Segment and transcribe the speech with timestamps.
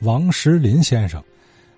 [0.00, 1.22] 王石林先生，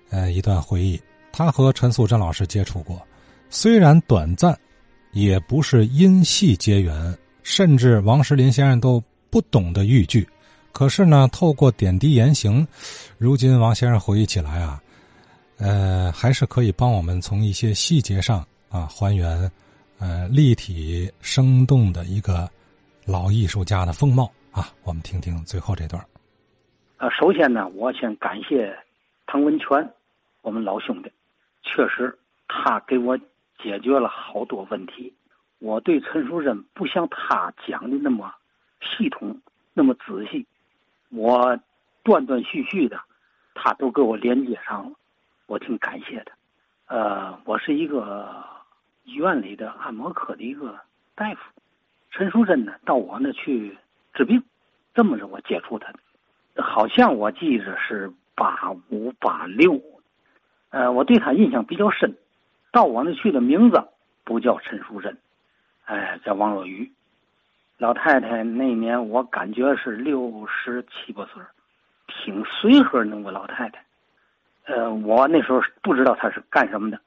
[0.09, 1.01] 呃，一段回忆。
[1.31, 3.01] 他和陈素贞老师接触过，
[3.49, 4.57] 虽然短暂，
[5.11, 10.27] 也不是因戏结缘，甚至王石林先生都不懂得豫剧。
[10.73, 12.67] 可是呢，透过点滴言行，
[13.17, 14.81] 如今王先生回忆起来啊，
[15.57, 19.49] 呃，还是可以帮我们从一些细节上啊还原，
[19.99, 22.49] 呃，立体生动的一个
[23.05, 24.71] 老艺术家的风貌啊。
[24.83, 26.05] 我们听听最后这段。
[27.01, 28.77] 呃，首先呢，我先感谢
[29.25, 29.91] 唐文全，
[30.43, 31.11] 我们老兄弟，
[31.63, 32.15] 确实
[32.47, 33.17] 他给我
[33.57, 35.11] 解决了好多问题。
[35.57, 38.31] 我对陈淑贞不像他讲的那么
[38.81, 39.41] 系统，
[39.73, 40.45] 那么仔细。
[41.09, 41.57] 我
[42.03, 43.01] 断断续续的，
[43.55, 44.95] 他都给我连接上了，
[45.47, 46.31] 我挺感谢的。
[46.85, 48.45] 呃，我是一个
[49.05, 50.79] 医院里的按摩科的一个
[51.15, 51.39] 大夫，
[52.11, 53.75] 陈淑贞呢到我那去
[54.13, 54.43] 治病，
[54.93, 55.99] 这么着我接触他的，
[56.55, 59.81] 好像我记着是八五八六，
[60.69, 62.15] 呃，我对他印象比较深。
[62.71, 63.83] 到我那去的名字
[64.23, 65.17] 不叫陈淑贞，
[65.85, 66.91] 哎，叫王若愚。
[67.77, 71.41] 老太太那年，我感觉是六十七八岁，
[72.07, 73.83] 挺随和那个老太太。
[74.65, 76.99] 呃，我那时候不知道她是干什么的。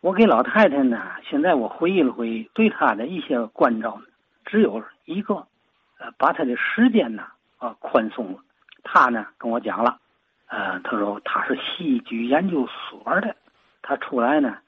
[0.00, 4.00] 我给老太太呢，现在我回忆了回忆，对她的一些关照，
[4.44, 5.34] 只有一个，
[5.98, 7.24] 呃，把她的时间呢，
[7.58, 8.38] 啊，宽松了。
[8.82, 9.98] 他呢跟我讲了，
[10.46, 13.34] 呃，他说他是戏剧研究所的，
[13.82, 14.58] 他出来呢，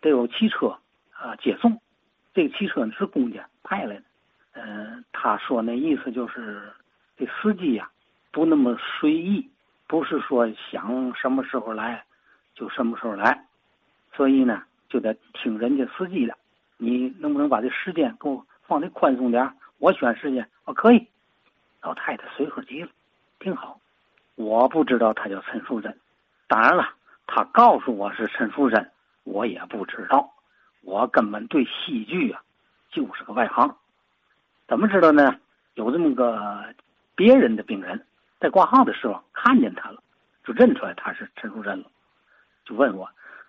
[0.00, 0.76] 得有汽车
[1.12, 1.80] 啊接送，
[2.34, 4.02] 这个汽车呢是公家派来的。
[4.52, 6.72] 嗯，他说那意思就是，
[7.16, 7.90] 这司机呀，
[8.32, 9.48] 不那么随意，
[9.86, 12.04] 不是说想什么时候来，
[12.54, 13.46] 就什么时候来，
[14.14, 16.34] 所以呢，就得听人家司机的。
[16.78, 21.06] 你能不能把这时间给我放的宽松点我选时间，我可以。
[21.82, 22.88] 老太太随和极了，
[23.38, 23.80] 挺好。
[24.34, 25.98] 我不知道他叫陈淑珍，
[26.46, 26.90] 当然了，
[27.26, 28.90] 他告诉我是陈淑珍，
[29.24, 30.32] 我也不知道。
[30.82, 32.42] 我根本对戏剧啊，
[32.90, 33.76] 就是个外行。
[34.68, 35.36] 怎么知道呢？
[35.74, 36.74] 有这么个
[37.14, 38.06] 别人的病人，
[38.40, 40.02] 在挂号的时候看见他了，
[40.44, 41.90] 就认出来他是陈淑珍了，
[42.64, 43.08] 就问我：“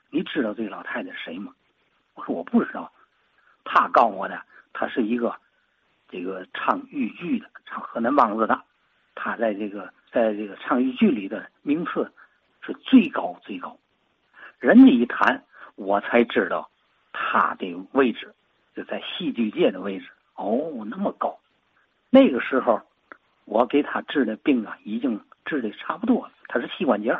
[0.10, 1.54] 你知道这个老太太是谁吗？”
[2.16, 2.92] 我说：“我不知道。”
[3.64, 4.42] 他告诉我的，
[4.74, 5.36] 他是一个
[6.10, 8.57] 这个唱豫剧的，唱河南梆子的。
[9.28, 12.10] 他在这个在这个唱豫剧里的名次
[12.62, 13.78] 是最高最高。
[14.58, 15.44] 人家一谈，
[15.76, 16.70] 我才知道
[17.12, 18.34] 他的位置
[18.74, 20.08] 就在戏剧界的位置。
[20.36, 21.38] 哦，那么高，
[22.10, 22.82] 那个时候，
[23.44, 26.32] 我给他治的病啊，已经治的差不多了。
[26.48, 27.20] 他是膝关节，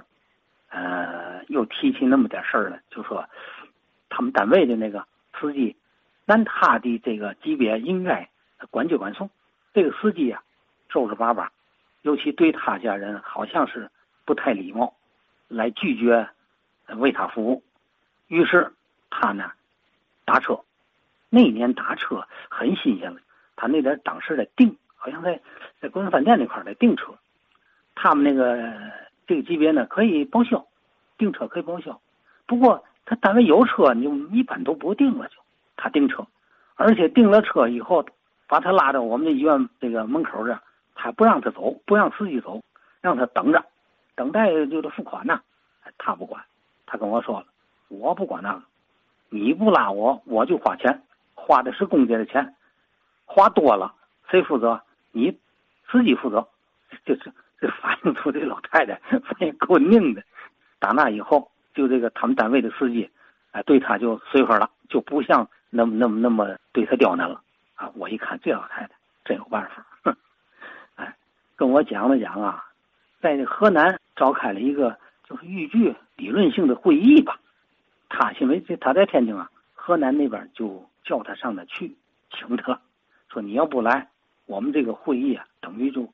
[0.70, 3.28] 呃，又提起那么点事儿了，就说
[4.08, 5.06] 他们单位的那个
[5.38, 5.76] 司机，
[6.26, 8.30] 按他的这个级别应该
[8.72, 9.30] 管接管送。
[9.74, 10.42] 这个司机啊，
[10.88, 11.52] 皱着巴巴，
[12.08, 13.92] 尤其对他家人好像是
[14.24, 14.94] 不太礼貌，
[15.50, 16.26] 来拒绝
[16.96, 17.62] 为他服务。
[18.28, 18.72] 于是
[19.10, 19.52] 他呢，
[20.24, 20.58] 打车。
[21.30, 23.20] 那年打车很新鲜了，
[23.58, 25.38] 他那点当时在订，好像在
[25.82, 27.14] 在国人饭店那块儿在订车。
[27.94, 28.74] 他们那个
[29.28, 30.66] 这个级别呢可以报销，
[31.18, 32.00] 订车可以报销。
[32.46, 35.36] 不过他单位有车，你就一般都不订了，就
[35.76, 36.26] 他订车，
[36.76, 38.06] 而且订了车以后，
[38.48, 40.58] 把他拉到我们的医院这个门口这，
[41.12, 42.62] 不让他走，不让司机走，
[43.02, 43.64] 让他等着，
[44.16, 45.42] 等待就得付款呢。
[45.98, 46.44] 他不管，
[46.86, 47.46] 他跟我说了，
[47.88, 48.62] 我不管那个，
[49.30, 51.02] 你不拉我，我就花钱。
[51.34, 52.56] 花的是公家的钱，
[53.26, 53.94] 花多了
[54.30, 54.82] 谁负责？
[55.12, 55.38] 你
[55.90, 56.46] 自己负责。
[57.06, 60.22] 就是这反映出这老太太反应够拧的。
[60.80, 63.10] 打那以后，就这个他们单位的司机，
[63.52, 67.42] 哎，对他就随和了，就不像那么那么那么对他刁难了。
[67.76, 68.90] 啊，我一看这老太太
[69.24, 69.86] 真有办法。
[71.58, 72.64] 跟我讲了讲啊，
[73.20, 74.98] 在河南召开了一个
[75.28, 77.38] 就是豫剧理论性的会议吧。
[78.08, 80.88] 他因为他在天津啊，河南那边就。
[81.08, 81.96] 叫他上那去，
[82.32, 82.78] 请他，
[83.32, 84.10] 说你要不来，
[84.46, 86.06] 我们这个会议啊，等于就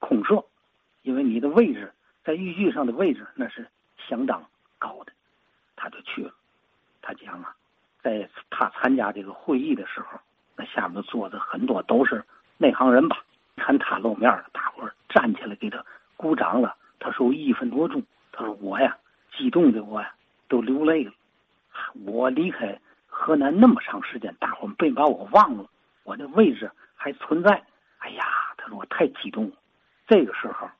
[0.00, 0.44] 空设，
[1.02, 1.92] 因为你的位置
[2.24, 3.64] 在豫剧上的位置那是
[4.08, 4.44] 相当
[4.76, 5.12] 高的，
[5.76, 6.32] 他就去了。
[7.00, 7.54] 他讲啊，
[8.02, 10.18] 在他参加这个会议的时候，
[10.56, 12.24] 那下面坐的很多都是
[12.58, 13.22] 内行人吧，
[13.60, 15.84] 看他露面了，大伙儿站起来给他
[16.16, 16.74] 鼓掌了。
[16.98, 18.02] 他说一分多钟，
[18.32, 18.96] 他说我呀，
[19.36, 20.14] 激动的我呀
[20.48, 21.12] 都流泪了，
[22.06, 22.80] 我离开。
[23.06, 25.68] 河南那么长时间，大伙儿别把我忘了，
[26.04, 27.62] 我的位置还存在。
[27.98, 28.24] 哎呀，
[28.56, 29.56] 他说我太激动了。
[30.08, 30.70] 这个时候，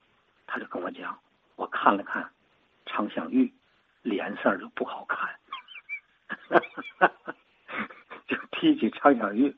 [0.46, 1.18] 他就跟我讲，
[1.56, 2.26] 我看了看
[2.86, 3.52] 常香玉，
[4.02, 5.28] 脸色就不好看。
[8.26, 9.54] 就提起常香玉，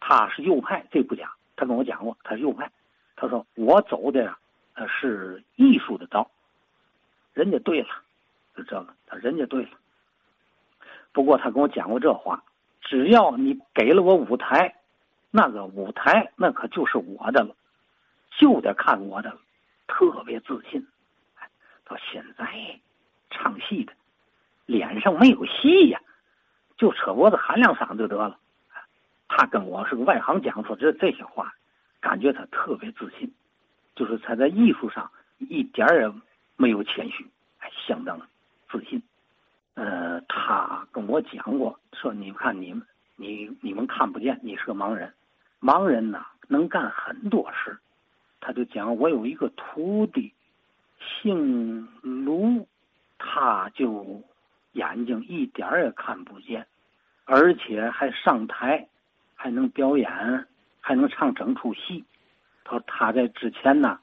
[0.00, 1.32] 他是右派，这不假。
[1.62, 2.68] 他跟我讲过，他是右派。
[3.14, 4.36] 他说我走的呀
[4.74, 6.28] 呃是艺术的道，
[7.34, 7.88] 人家对了，
[8.56, 9.70] 就这个，他人家对了。
[11.12, 12.42] 不过他跟我讲过这话：
[12.80, 14.74] 只要你给了我舞台，
[15.30, 17.54] 那个舞台那可就是我的了，
[18.36, 19.38] 就得看我的了，
[19.86, 20.84] 特别自信。
[21.84, 22.44] 到现在
[23.30, 23.92] 唱戏的
[24.66, 26.00] 脸上没有戏呀，
[26.76, 28.36] 就扯脖子喊两嗓子就得了。
[29.34, 31.54] 他跟我是个外行讲说这这些话，
[32.02, 33.32] 感觉他特别自信，
[33.96, 36.12] 就是他在艺术上一点儿也
[36.56, 37.26] 没有谦虚，
[37.56, 38.20] 还相当
[38.70, 39.02] 自信。
[39.72, 42.86] 呃，他跟我讲过，说你看你们，
[43.16, 45.10] 你你们看不见，你是个盲人，
[45.62, 47.78] 盲人呐能干很多事。
[48.38, 50.34] 他就讲我有一个徒弟，
[51.00, 52.68] 姓卢，
[53.16, 54.22] 他就
[54.72, 56.66] 眼睛一点儿也看不见，
[57.24, 58.86] 而且还上台。
[59.42, 60.08] 还能表演，
[60.80, 62.04] 还能唱整出戏。
[62.62, 63.98] 他说他在之前呢，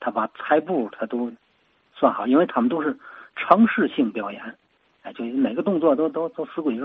[0.00, 1.32] 他把彩步他都
[1.94, 2.98] 算好，因为他们都是
[3.36, 4.42] 城市性表演，
[5.02, 6.82] 哎，就每个动作都都都死规矩，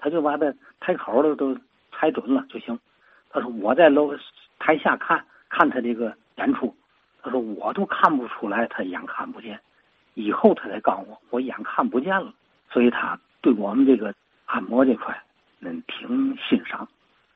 [0.00, 1.56] 他就把他台口的都
[1.92, 2.76] 踩准了就行。
[3.30, 4.12] 他说我在楼
[4.58, 6.74] 台下看看他这个演出，
[7.22, 9.60] 他说我都看不出来他眼看不见，
[10.14, 12.34] 以后他才告诉我我眼看不见了，
[12.68, 14.12] 所以他对我们这个
[14.46, 15.16] 按摩这块
[15.60, 16.88] 嗯挺欣赏。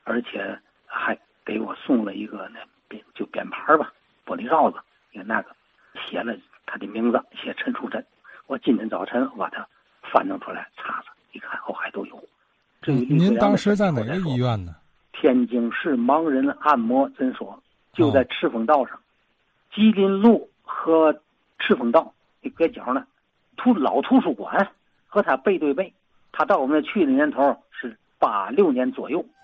[0.09, 1.15] 而且还
[1.45, 3.93] 给我送了一个那扁就扁牌吧，
[4.25, 4.77] 玻璃罩子，
[5.11, 5.55] 你看那个
[6.03, 6.35] 写了
[6.65, 8.03] 他的名字，写陈树珍。
[8.47, 9.63] 我今天早晨我把它
[10.01, 12.19] 翻弄出来查查，一看哦还都有。
[12.81, 14.75] 这您当时在哪个医院呢？
[15.13, 17.61] 天津市盲人按摩诊所，
[17.93, 18.99] 就在赤峰道上，
[19.71, 21.21] 吉林路和
[21.59, 22.11] 赤峰道
[22.41, 23.05] 一拐角呢。
[23.57, 24.71] 图老图书馆
[25.05, 25.93] 和他背对背。
[26.31, 29.23] 他到我们那去的年头是八六年左右。